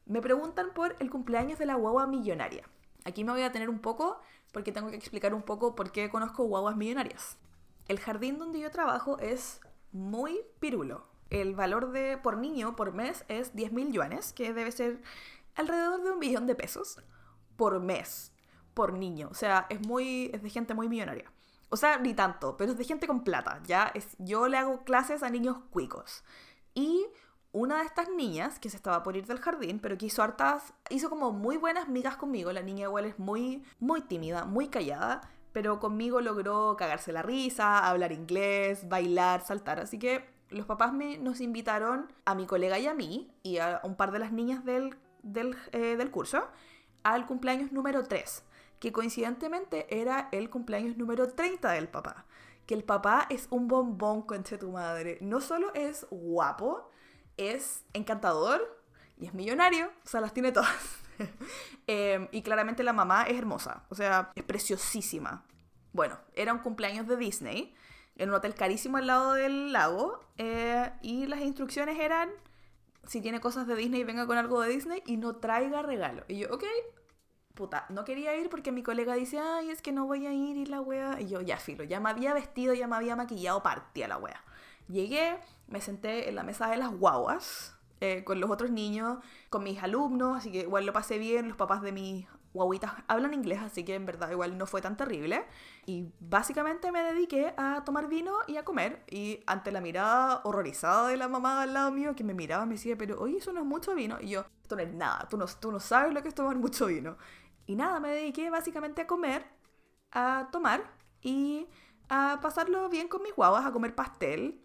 [0.04, 2.64] Me preguntan por el cumpleaños de la guagua millonaria.
[3.04, 4.20] Aquí me voy a tener un poco
[4.52, 7.38] porque tengo que explicar un poco por qué conozco guaguas millonarias.
[7.86, 9.60] El jardín donde yo trabajo es
[9.92, 11.06] muy pirulo.
[11.28, 15.00] El valor de por niño por mes es 10.000 yuanes, que debe ser
[15.54, 16.98] alrededor de un billón de pesos
[17.56, 18.29] por mes,
[18.74, 19.28] por niño.
[19.30, 20.30] O sea, es muy.
[20.32, 21.30] es de gente muy millonaria.
[21.68, 23.60] O sea, ni tanto, pero es de gente con plata.
[23.66, 26.24] Ya es, yo le hago clases a niños cuicos.
[26.74, 27.06] Y
[27.52, 30.74] una de estas niñas, que se estaba por ir del jardín, pero que hizo hartas,
[30.88, 32.52] hizo como muy buenas migas conmigo.
[32.52, 35.20] La niña igual es muy, muy tímida, muy callada,
[35.52, 39.80] pero conmigo logró cagarse la risa, hablar inglés, bailar, saltar.
[39.80, 43.80] Así que los papás me, nos invitaron a mi colega y a mí, y a
[43.84, 44.96] un par de las niñas del
[45.72, 46.48] eh, del, curso
[47.02, 48.42] al cumpleaños número 3,
[48.80, 52.26] que coincidentemente era el cumpleaños número 30 del papá.
[52.66, 55.18] Que el papá es un bombón, conche tu madre.
[55.20, 56.90] No solo es guapo,
[57.36, 58.82] es encantador
[59.18, 60.74] y es millonario, o sea, las tiene todas.
[61.86, 65.44] Em, y claramente la mamá es hermosa, o sea, es preciosísima.
[65.92, 67.74] Bueno, era un cumpleaños de Disney,
[68.16, 72.30] en un hotel carísimo al lado del lago, eh, y las instrucciones eran
[73.06, 76.24] si tiene cosas de Disney, venga con algo de Disney y no traiga regalo.
[76.28, 76.64] Y yo, ok,
[77.54, 80.56] puta, no quería ir porque mi colega dice, ay, es que no voy a ir
[80.56, 81.20] y la wea.
[81.20, 84.42] Y yo, ya filo, ya me había vestido, ya me había maquillado, partía la wea.
[84.88, 89.18] Llegué, me senté en la mesa de las guaguas eh, con los otros niños,
[89.50, 93.34] con mis alumnos, así que igual lo pasé bien, los papás de mis guaguitas hablan
[93.34, 95.44] inglés, así que en verdad igual no fue tan terrible.
[95.86, 99.04] Y básicamente me dediqué a tomar vino y a comer.
[99.08, 102.74] Y ante la mirada horrorizada de la mamá al lado mío, que me miraba, me
[102.74, 104.18] decía, pero oye, eso no es mucho vino.
[104.20, 106.56] Y yo, esto no es nada, tú no, tú no sabes lo que es tomar
[106.56, 107.16] mucho vino.
[107.70, 109.46] Y nada, me dediqué básicamente a comer,
[110.10, 110.90] a tomar
[111.22, 111.68] y
[112.08, 114.60] a pasarlo bien con mis guaguas, a comer pastel,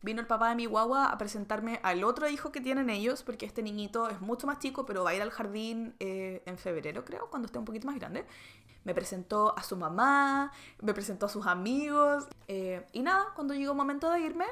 [0.00, 3.44] Vino el papá de mi guagua a presentarme al otro hijo que tienen ellos, porque
[3.44, 7.04] este niñito es mucho más chico, pero va a ir al jardín eh, en febrero,
[7.04, 8.24] creo, cuando esté un poquito más grande.
[8.84, 12.28] Me presentó a su mamá, me presentó a sus amigos.
[12.46, 14.46] Eh, y nada, cuando llegó el momento de irme,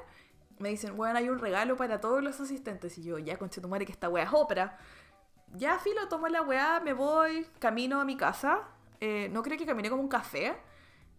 [0.59, 2.99] me dicen, bueno, hay un regalo para todos los asistentes.
[2.99, 4.77] Y yo, ya, conche tu madre, que esta wea es ópera.
[5.57, 8.62] Ya, filo, tomo la weá, me voy, camino a mi casa.
[9.01, 10.57] Eh, no creo que caminé como un café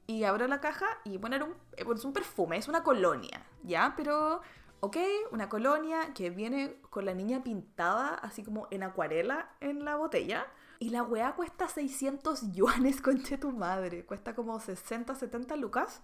[0.08, 3.93] y abro la caja y bueno, un, es un perfume, es una colonia, ¿ya?
[3.95, 4.41] Pero,
[4.82, 4.98] ok,
[5.32, 10.45] una colonia que viene con la niña pintada así como en acuarela en la botella.
[10.80, 14.06] Y la weá cuesta 600 yuanes, conche tu madre.
[14.06, 16.02] Cuesta como 60, 70 lucas.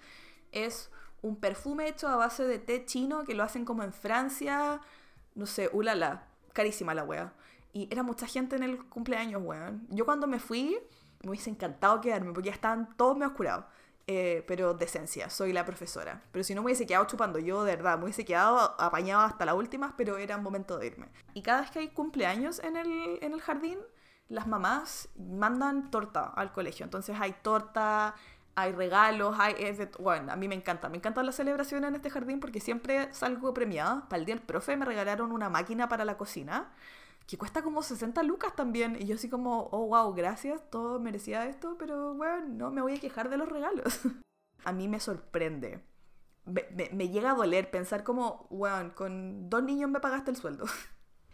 [0.54, 0.89] Es
[1.22, 4.80] un perfume hecho a base de té chino que lo hacen como en Francia.
[5.36, 6.28] No sé, ulala.
[6.54, 7.34] Carísima la weá.
[7.73, 9.88] Y era mucha gente en el cumpleaños, weón.
[9.89, 10.77] Yo cuando me fui,
[11.23, 13.65] me hubiese encantado quedarme porque ya estaban todos me oscurados.
[14.07, 16.21] Eh, pero decencia, soy la profesora.
[16.31, 19.45] Pero si no me hubiese quedado chupando yo, de verdad, me hubiese quedado apañado hasta
[19.45, 21.07] las últimas, pero era momento de irme.
[21.34, 23.77] Y cada vez que hay cumpleaños en el, en el jardín,
[24.27, 26.84] las mamás mandan torta al colegio.
[26.84, 28.15] Entonces hay torta,
[28.55, 29.55] hay regalos, hay...
[29.99, 33.53] bueno, a mí me encanta, me encantan las celebraciones en este jardín porque siempre salgo
[33.53, 34.10] premiada.
[34.10, 36.71] Para el día del profe me regalaron una máquina para la cocina
[37.32, 38.98] que cuesta como 60 lucas también.
[39.00, 42.96] Y yo así como, oh, wow, gracias, todo merecía esto, pero bueno, no me voy
[42.96, 44.02] a quejar de los regalos.
[44.65, 45.82] a mí me sorprende.
[46.44, 50.65] Me, llega a doler pensar como, bueno, con dos niños me pagaste el sueldo.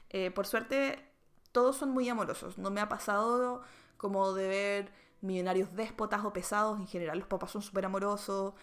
[0.09, 1.03] Eh, por suerte,
[1.51, 2.57] todos son muy amorosos.
[2.57, 3.61] No me ha pasado
[3.97, 8.53] como de ver millonarios déspotas o pesados, en general los papás son súper amorosos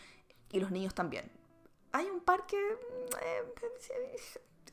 [0.50, 1.30] y los niños también.
[1.92, 2.56] Hay un par que...
[2.56, 3.54] eh,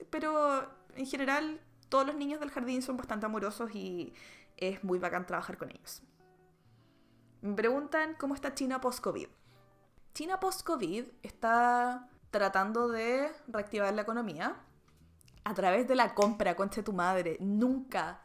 [0.09, 1.59] pero en general
[1.91, 4.13] todos los niños del jardín son bastante amorosos y
[4.55, 6.01] es muy bacán trabajar con ellos.
[7.41, 9.27] Me preguntan cómo está China post-COVID.
[10.13, 14.55] China post-COVID está tratando de reactivar la economía
[15.43, 17.35] a través de la compra, concha tu madre.
[17.41, 18.21] Nunca,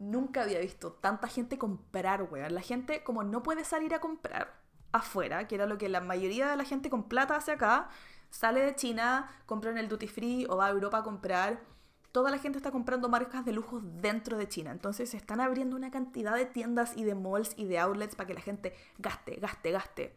[0.00, 2.52] nunca había visto tanta gente comprar, weón.
[2.52, 6.48] La gente como no puede salir a comprar afuera, que era lo que la mayoría
[6.48, 7.90] de la gente con plata hace acá,
[8.30, 11.73] sale de China, compra en el duty free o va a Europa a comprar.
[12.14, 14.70] Toda la gente está comprando marcas de lujo dentro de China.
[14.70, 18.28] Entonces se están abriendo una cantidad de tiendas y de malls y de outlets para
[18.28, 20.14] que la gente gaste, gaste, gaste.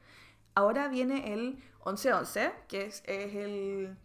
[0.54, 3.98] Ahora viene el 11-11, que es, el,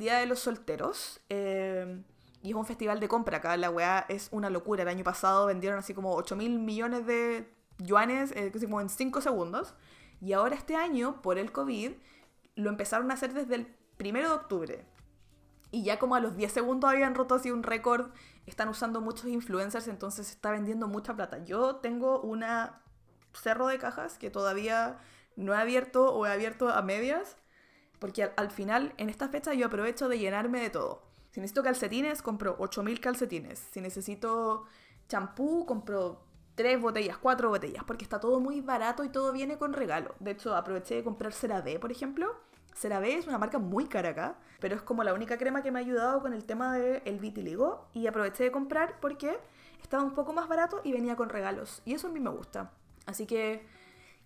[0.00, 1.20] Día de los Solteros.
[1.28, 2.02] Eh,
[2.42, 3.56] y es un festival de compra acá.
[3.56, 4.82] La weá es una locura.
[4.82, 9.20] El año pasado vendieron así como 8 mil millones de yuanes, eh, como en 5
[9.20, 9.74] segundos.
[10.20, 11.92] Y ahora este año, por el COVID,
[12.56, 14.95] lo empezaron a hacer desde el 1 de octubre.
[15.76, 18.10] Y ya como a los 10 segundos habían roto así un récord.
[18.46, 21.44] Están usando muchos influencers, entonces está vendiendo mucha plata.
[21.44, 22.80] Yo tengo una
[23.34, 24.96] cerro de cajas que todavía
[25.36, 27.36] no he abierto o he abierto a medias.
[27.98, 31.02] Porque al, al final, en esta fecha, yo aprovecho de llenarme de todo.
[31.30, 33.58] Si necesito calcetines, compro 8000 calcetines.
[33.58, 34.64] Si necesito
[35.08, 39.74] champú, compro tres botellas, cuatro botellas, porque está todo muy barato y todo viene con
[39.74, 40.14] regalo.
[40.20, 42.34] De hecho, aproveché de comprar CeraVe, por ejemplo.
[42.76, 45.78] CeraVe es una marca muy cara acá, pero es como la única crema que me
[45.78, 49.38] ha ayudado con el tema del el vitiligo y aproveché de comprar porque
[49.82, 51.82] estaba un poco más barato y venía con regalos.
[51.84, 52.72] Y eso a mí me gusta.
[53.06, 53.66] Así que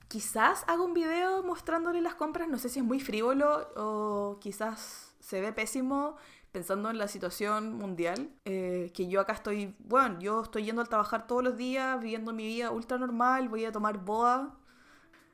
[0.09, 5.15] quizás haga un video mostrándole las compras, no sé si es muy frívolo o quizás
[5.21, 6.17] se ve pésimo,
[6.51, 10.89] pensando en la situación mundial, eh, que yo acá estoy, bueno, yo estoy yendo al
[10.89, 14.59] trabajar todos los días, viviendo mi vida ultra normal, voy a tomar boa.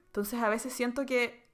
[0.06, 1.48] Entonces a veces siento que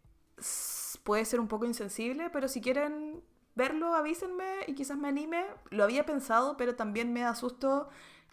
[1.03, 3.23] puede ser un poco insensible, pero si quieren
[3.55, 5.45] verlo, avísenme y quizás me anime.
[5.71, 7.89] Lo había pensado, pero también me asusto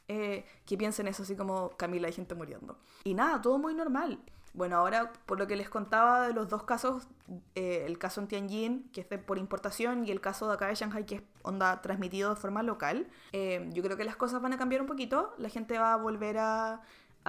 [0.08, 2.78] eh, que piensen eso, así como Camila, hay gente muriendo.
[3.04, 4.20] Y nada, todo muy normal.
[4.54, 7.08] Bueno, ahora por lo que les contaba de los dos casos,
[7.56, 10.76] eh, el caso en Tianjin, que es por importación, y el caso de acá de
[10.76, 14.54] Shanghai, que es onda transmitido de forma local, eh, yo creo que las cosas van
[14.54, 16.82] a cambiar un poquito, la gente va a volver a,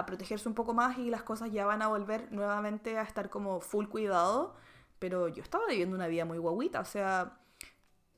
[0.07, 3.61] protegerse un poco más y las cosas ya van a volver nuevamente a estar como
[3.61, 4.55] full cuidado,
[5.00, 7.40] pero yo estaba viviendo una vida muy guaguita, o sea,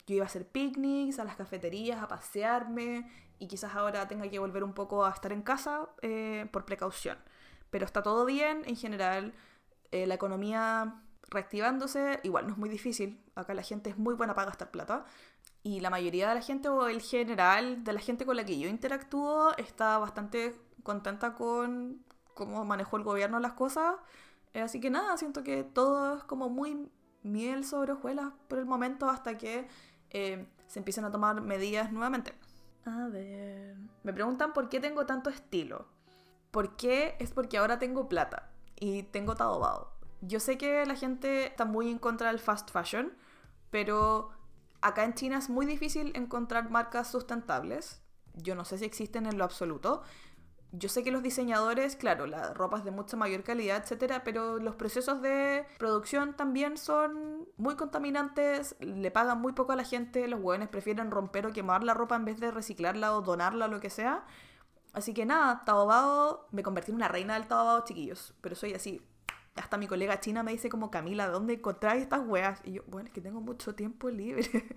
[0.07, 4.38] yo iba a hacer picnics, a las cafeterías, a pasearme, y quizás ahora tenga que
[4.38, 7.16] volver un poco a estar en casa eh, por precaución
[7.73, 9.33] pero está todo bien en general.
[9.92, 13.25] Eh, la economía reactivándose, igual no es muy difícil.
[13.35, 15.07] Acá la gente es muy buena para gastar plata.
[15.62, 18.59] Y la mayoría de la gente, o el general de la gente con la que
[18.59, 23.95] yo interactúo, está bastante contenta con cómo manejó el gobierno las cosas.
[24.55, 26.91] Así que nada, siento que todo es como muy
[27.23, 29.67] miel sobre hojuelas por el momento hasta que
[30.11, 32.35] eh, se empiecen a tomar medidas nuevamente.
[32.85, 33.77] A ver.
[34.03, 35.87] Me preguntan por qué tengo tanto estilo.
[36.51, 37.17] ¿Por qué?
[37.19, 39.93] Es porque ahora tengo plata y tengo Taobao.
[40.21, 43.12] Yo sé que la gente está muy en contra del fast fashion,
[43.71, 44.31] pero
[44.81, 48.03] acá en China es muy difícil encontrar marcas sustentables.
[48.35, 50.03] Yo no sé si existen en lo absoluto.
[50.73, 54.59] Yo sé que los diseñadores, claro, la ropa es de mucha mayor calidad, etcétera, pero
[54.59, 60.27] los procesos de producción también son muy contaminantes, le pagan muy poco a la gente,
[60.29, 63.69] los hueones prefieren romper o quemar la ropa en vez de reciclarla o donarla o
[63.69, 64.25] lo que sea.
[64.93, 68.35] Así que nada, Taobao, me convertí en una reina del Taobao, chiquillos.
[68.41, 69.03] Pero soy así.
[69.57, 72.61] Hasta mi colega china me dice como, Camila, ¿dónde encontráis estas weas?
[72.65, 74.43] Y yo, bueno, es que tengo mucho tiempo libre.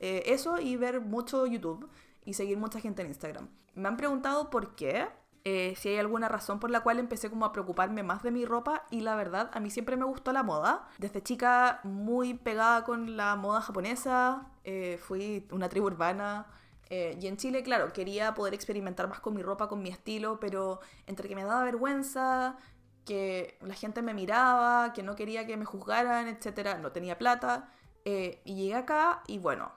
[0.00, 1.88] eh, eso y ver mucho YouTube
[2.24, 3.48] y seguir mucha gente en Instagram.
[3.74, 5.08] Me han preguntado por qué,
[5.48, 8.44] eh, si hay alguna razón por la cual empecé como a preocuparme más de mi
[8.44, 10.88] ropa y la verdad, a mí siempre me gustó la moda.
[10.98, 16.48] Desde chica muy pegada con la moda japonesa, eh, fui una tribu urbana,
[16.90, 20.40] eh, y en Chile, claro, quería poder experimentar más con mi ropa, con mi estilo,
[20.40, 22.56] pero entre que me daba vergüenza,
[23.04, 27.70] que la gente me miraba, que no quería que me juzgaran, etc., no tenía plata.
[28.04, 29.72] Y llegué acá y bueno,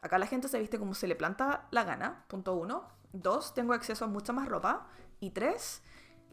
[0.00, 2.88] acá la gente se viste como se le planta la gana, punto uno.
[3.22, 4.88] Dos, tengo acceso a mucha más ropa.
[5.20, 5.82] Y tres,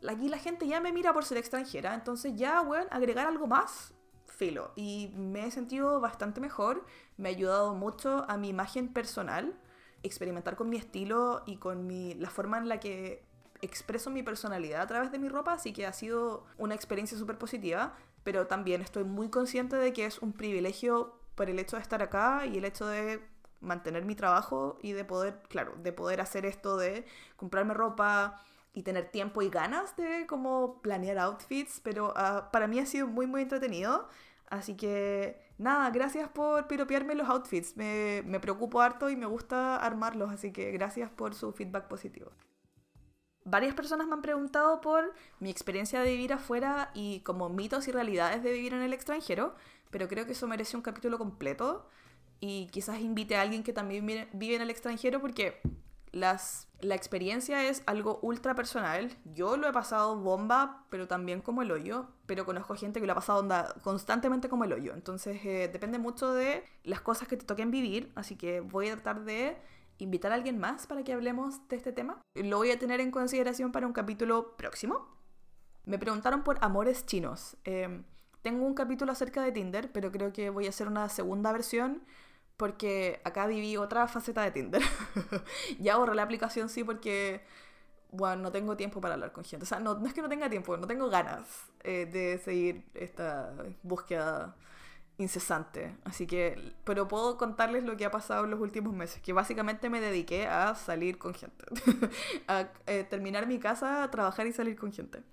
[0.07, 3.93] aquí la gente ya me mira por ser extranjera, entonces ya, bueno, agregar algo más,
[4.27, 4.71] filo.
[4.75, 6.85] Y me he sentido bastante mejor,
[7.17, 9.57] me ha ayudado mucho a mi imagen personal
[10.03, 13.23] experimentar con mi estilo y con mi, la forma en la que
[13.61, 17.37] expreso mi personalidad a través de mi ropa, así que ha sido una experiencia súper
[17.37, 21.81] positiva, pero también estoy muy consciente de que es un privilegio por el hecho de
[21.81, 23.21] estar acá y el hecho de
[23.63, 27.05] mantener mi trabajo y de poder, claro, de poder hacer esto de
[27.37, 28.43] comprarme ropa,
[28.73, 33.07] y tener tiempo y ganas de como planear outfits, pero ah, para mí ha sido
[33.07, 34.07] muy muy entretenido.
[34.49, 37.77] Así que nada, gracias por piropearme los outfits.
[37.77, 42.31] Me, me preocupo harto y me gusta armarlos, así que gracias por su feedback positivo.
[43.45, 47.91] Varias personas me han preguntado por mi experiencia de vivir afuera y como mitos y
[47.91, 49.55] realidades de vivir en el extranjero,
[49.91, 51.87] pero creo que eso merece un capítulo completo
[52.39, 55.61] y quizás invite a alguien que también vive en el extranjero porque
[56.13, 59.11] las, la experiencia es algo ultra personal.
[59.33, 63.13] Yo lo he pasado bomba, pero también como el hoyo, pero conozco gente que lo
[63.13, 63.45] ha pasado
[63.81, 64.93] constantemente como el hoyo.
[64.93, 68.93] Entonces eh, depende mucho de las cosas que te toquen vivir, así que voy a
[68.93, 69.57] tratar de
[69.97, 72.21] invitar a alguien más para que hablemos de este tema.
[72.35, 75.07] Lo voy a tener en consideración para un capítulo próximo.
[75.85, 77.57] Me preguntaron por amores chinos.
[77.63, 78.03] Em,
[78.43, 82.03] tengo un capítulo acerca de Tinder, pero creo que voy a hacer una segunda versión
[82.57, 84.81] porque acá viví otra faceta de Tinder.
[85.79, 87.41] ya borré la aplicación, sí, porque
[88.11, 89.63] bueno, no tengo tiempo para hablar con gente.
[89.63, 93.53] O sea, no, es que no tenga tiempo, no tengo ganas eh, de seguir esta
[93.81, 94.55] búsqueda
[95.17, 95.95] incesante.
[96.03, 99.89] Así que, pero puedo contarles lo que ha pasado en los últimos meses, que básicamente
[99.89, 101.65] me dediqué a salir con gente,
[102.47, 105.23] a eh, terminar mi casa, a trabajar y salir con gente.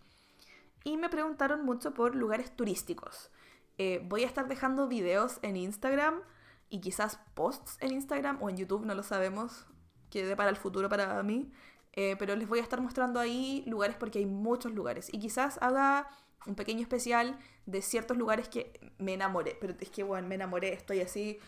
[0.85, 3.31] Y me preguntaron mucho por lugares turísticos.
[3.79, 6.21] Eh, voy a estar dejando videos en Instagram
[6.69, 9.67] y quizás posts en Instagram o en YouTube, no lo sabemos,
[10.11, 11.53] quede para el futuro para mí.
[11.93, 15.13] Eh, pero les voy a estar mostrando ahí lugares porque hay muchos lugares.
[15.13, 16.09] Y quizás haga
[16.47, 19.57] un pequeño especial de ciertos lugares que me enamoré.
[19.61, 21.39] Pero es que, bueno, me enamoré, estoy así.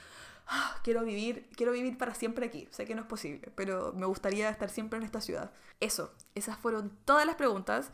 [0.47, 2.69] Ah, quiero vivir, quiero vivir para siempre aquí.
[2.71, 5.53] Sé que no es posible, pero me gustaría estar siempre en esta ciudad.
[5.81, 7.93] Eso, esas fueron todas las preguntas.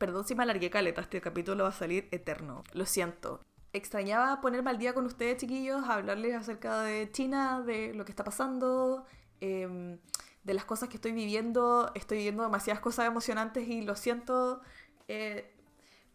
[0.00, 2.64] Perdón si me alargué caleta, este capítulo va a salir eterno.
[2.72, 3.44] Lo siento.
[3.74, 8.24] Extrañaba ponerme al día con ustedes, chiquillos, hablarles acerca de China, de lo que está
[8.24, 9.04] pasando,
[9.42, 9.98] em,
[10.42, 11.92] de las cosas que estoy viviendo.
[11.94, 14.62] Estoy viviendo demasiadas cosas emocionantes y lo siento.
[15.06, 15.52] Eh,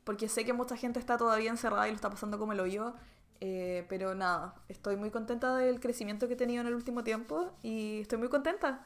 [0.03, 2.95] porque sé que mucha gente está todavía encerrada y lo está pasando como lo yo.
[3.39, 7.51] Eh, pero nada, estoy muy contenta del crecimiento que he tenido en el último tiempo
[7.61, 8.83] y estoy muy contenta.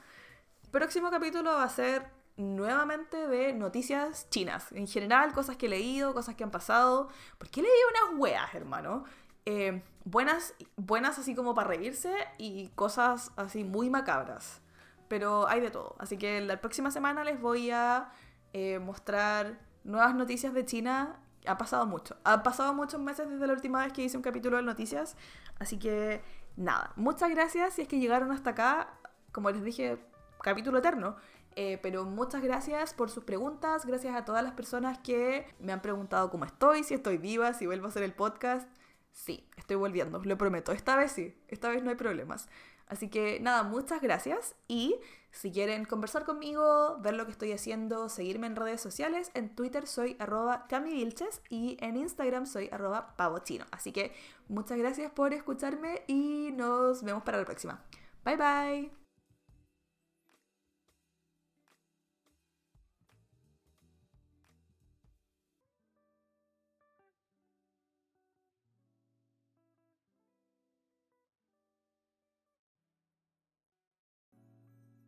[0.61, 4.71] El próximo capítulo va a ser nuevamente de noticias chinas.
[4.71, 7.09] En general, cosas que he leído, cosas que han pasado.
[7.37, 9.03] Porque he leído unas weas, hermano.
[9.45, 14.61] Eh, buenas, buenas así como para reírse y cosas así muy macabras.
[15.07, 15.95] Pero hay de todo.
[15.99, 18.11] Así que la próxima semana les voy a
[18.53, 21.19] eh, mostrar nuevas noticias de China.
[21.45, 22.15] Ha pasado mucho.
[22.23, 25.17] Ha pasado muchos meses desde la última vez que hice un capítulo de noticias.
[25.59, 26.21] Así que
[26.55, 28.93] nada, muchas gracias si es que llegaron hasta acá.
[29.31, 29.99] Como les dije,
[30.41, 31.17] capítulo eterno.
[31.55, 33.85] Eh, pero muchas gracias por sus preguntas.
[33.85, 37.65] Gracias a todas las personas que me han preguntado cómo estoy, si estoy viva, si
[37.65, 38.69] vuelvo a hacer el podcast.
[39.11, 40.71] Sí, estoy volviendo, lo prometo.
[40.71, 42.47] Esta vez sí, esta vez no hay problemas.
[42.87, 44.95] Así que nada, muchas gracias y
[45.31, 49.85] si quieren conversar conmigo, ver lo que estoy haciendo, seguirme en redes sociales, en Twitter
[49.85, 53.65] soy arroba camivilches y en Instagram soy arroba pavochino.
[53.71, 54.11] Así que
[54.47, 57.83] muchas gracias por escucharme y nos vemos para la próxima.
[58.25, 58.98] Bye bye.